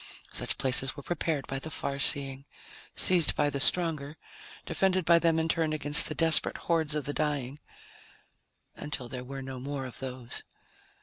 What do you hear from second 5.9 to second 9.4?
the desperate hordes of the dying... until there